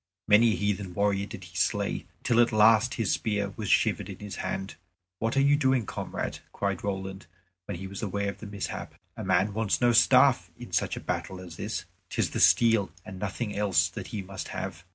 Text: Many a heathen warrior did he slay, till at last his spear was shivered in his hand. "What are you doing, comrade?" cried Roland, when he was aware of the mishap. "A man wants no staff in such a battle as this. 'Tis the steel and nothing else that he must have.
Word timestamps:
Many 0.27 0.53
a 0.53 0.55
heathen 0.55 0.95
warrior 0.95 1.27
did 1.27 1.43
he 1.43 1.55
slay, 1.55 2.07
till 2.23 2.39
at 2.39 2.51
last 2.51 2.95
his 2.95 3.11
spear 3.11 3.53
was 3.55 3.69
shivered 3.69 4.09
in 4.09 4.17
his 4.17 4.37
hand. 4.37 4.73
"What 5.19 5.37
are 5.37 5.41
you 5.41 5.55
doing, 5.55 5.85
comrade?" 5.85 6.39
cried 6.53 6.83
Roland, 6.83 7.27
when 7.65 7.77
he 7.77 7.85
was 7.85 8.01
aware 8.01 8.29
of 8.29 8.39
the 8.39 8.47
mishap. 8.47 8.95
"A 9.15 9.23
man 9.23 9.53
wants 9.53 9.79
no 9.79 9.91
staff 9.93 10.49
in 10.57 10.71
such 10.71 10.97
a 10.97 11.01
battle 11.01 11.39
as 11.39 11.57
this. 11.57 11.85
'Tis 12.09 12.31
the 12.31 12.39
steel 12.39 12.91
and 13.05 13.19
nothing 13.19 13.55
else 13.55 13.89
that 13.89 14.07
he 14.07 14.23
must 14.23 14.47
have. 14.47 14.83